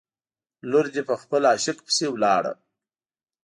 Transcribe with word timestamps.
لور 0.69 0.85
دې 0.93 1.01
په 1.09 1.15
خپل 1.21 1.41
عاشق 1.51 1.77
پسې 1.85 2.05
ولاړه. 2.11 2.53